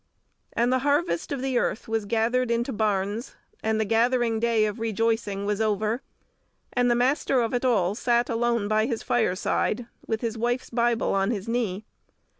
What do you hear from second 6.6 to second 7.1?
and the